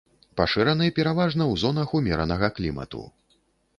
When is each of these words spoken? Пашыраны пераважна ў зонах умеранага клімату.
Пашыраны 0.39 0.87
пераважна 0.99 1.43
ў 1.51 1.63
зонах 1.65 1.93
умеранага 1.99 2.47
клімату. 2.61 3.03